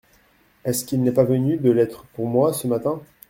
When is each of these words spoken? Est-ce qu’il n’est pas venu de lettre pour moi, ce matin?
Est-ce 0.65 0.83
qu’il 0.83 1.03
n’est 1.03 1.11
pas 1.11 1.25
venu 1.25 1.57
de 1.57 1.69
lettre 1.69 2.05
pour 2.15 2.25
moi, 2.25 2.53
ce 2.53 2.65
matin? 2.65 3.03